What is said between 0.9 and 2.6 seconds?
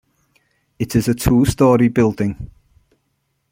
is a two-story building.